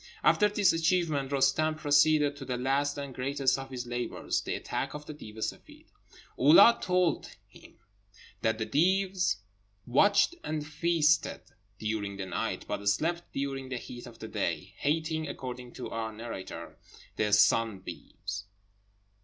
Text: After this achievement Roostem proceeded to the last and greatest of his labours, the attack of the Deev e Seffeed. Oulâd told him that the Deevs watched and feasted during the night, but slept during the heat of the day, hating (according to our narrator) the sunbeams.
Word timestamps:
After 0.23 0.49
this 0.49 0.73
achievement 0.73 1.31
Roostem 1.31 1.77
proceeded 1.77 2.35
to 2.37 2.43
the 2.43 2.57
last 2.57 2.97
and 2.97 3.13
greatest 3.13 3.59
of 3.59 3.69
his 3.69 3.85
labours, 3.85 4.41
the 4.41 4.55
attack 4.55 4.95
of 4.95 5.05
the 5.05 5.13
Deev 5.13 5.37
e 5.37 5.41
Seffeed. 5.41 5.85
Oulâd 6.39 6.81
told 6.81 7.29
him 7.47 7.77
that 8.41 8.57
the 8.57 8.65
Deevs 8.65 9.35
watched 9.85 10.33
and 10.43 10.65
feasted 10.65 11.41
during 11.77 12.17
the 12.17 12.25
night, 12.25 12.65
but 12.67 12.83
slept 12.89 13.31
during 13.31 13.69
the 13.69 13.77
heat 13.77 14.07
of 14.07 14.17
the 14.17 14.27
day, 14.27 14.73
hating 14.77 15.27
(according 15.27 15.71
to 15.73 15.91
our 15.91 16.11
narrator) 16.11 16.79
the 17.17 17.31
sunbeams. 17.31 18.45